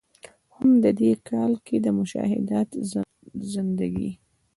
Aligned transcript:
هم 0.55 0.69
د 0.83 0.85
ې 1.11 1.11
کال 1.27 1.51
کښې 1.65 1.77
د“مشاهدات 1.85 2.69
زندګي” 3.51 4.09